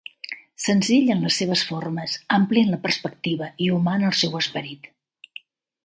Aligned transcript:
Senzill 0.61 1.11
en 1.15 1.21
les 1.25 1.37
seves 1.41 1.63
formes, 1.73 2.17
ampli 2.39 2.65
en 2.67 2.73
la 2.77 2.81
perspectiva 2.87 3.53
i 3.67 3.71
humà 3.77 3.95
en 4.01 4.09
el 4.11 4.19
seu 4.23 4.39
esperit. 4.45 4.95